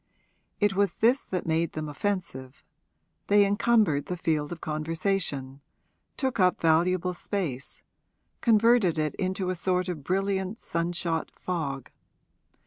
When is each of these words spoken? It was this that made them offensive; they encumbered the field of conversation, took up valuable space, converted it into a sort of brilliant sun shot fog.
It 0.59 0.73
was 0.75 0.95
this 0.95 1.27
that 1.27 1.45
made 1.45 1.73
them 1.73 1.87
offensive; 1.87 2.63
they 3.27 3.45
encumbered 3.45 4.07
the 4.07 4.17
field 4.17 4.51
of 4.51 4.59
conversation, 4.59 5.61
took 6.17 6.39
up 6.39 6.59
valuable 6.59 7.13
space, 7.13 7.83
converted 8.41 8.97
it 8.97 9.13
into 9.13 9.51
a 9.51 9.55
sort 9.55 9.89
of 9.89 10.03
brilliant 10.03 10.59
sun 10.59 10.91
shot 10.93 11.29
fog. 11.35 11.91